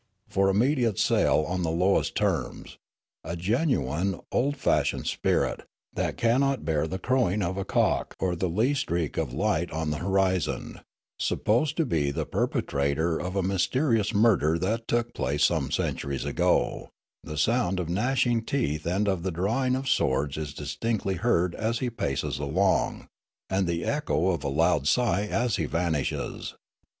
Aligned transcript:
'For 0.35 0.49
immediate 0.49 0.97
sale 0.97 1.45
on 1.47 1.61
the 1.61 1.69
lowest 1.69 2.15
terms, 2.15 2.79
a 3.23 3.35
genuine 3.35 4.19
old 4.31 4.57
fashioned 4.57 5.05
spirit, 5.05 5.61
that 5.93 6.17
cannot 6.17 6.65
bear 6.65 6.87
the 6.87 6.97
crowing 6.97 7.43
of 7.43 7.55
a 7.55 7.63
cock 7.65 8.15
or 8.19 8.35
the 8.35 8.49
least 8.49 8.81
streak 8.81 9.15
of 9.15 9.31
light 9.31 9.69
on 9.69 9.91
the 9.91 9.99
horizon; 9.99 10.79
supposed 11.19 11.77
to 11.77 11.85
be 11.85 12.09
the 12.09 12.25
per 12.25 12.47
petrator 12.47 13.21
of 13.23 13.35
a 13.35 13.43
mysterious 13.43 14.11
murder 14.11 14.57
that 14.57 14.87
took 14.87 15.13
place 15.13 15.43
some 15.43 15.69
centuries 15.69 16.25
ago; 16.25 16.89
the 17.23 17.37
sound 17.37 17.79
of 17.79 17.87
gnashing 17.87 18.41
teeth 18.43 18.87
and 18.87 19.07
of 19.07 19.21
the 19.21 19.29
drawing 19.29 19.75
of 19.75 19.87
swords 19.87 20.35
is 20.35 20.55
distinctl} 20.55 21.17
heard 21.19 21.53
as 21.53 21.77
he 21.77 21.91
paces 21.91 22.39
along, 22.39 23.05
and 23.51 23.67
the 23.67 23.85
echo 23.85 24.29
of 24.29 24.43
a 24.43 24.47
loud 24.49 24.87
sigh 24.87 25.27
as 25.27 25.57
he 25.57 25.65
vanishes. 25.65 26.55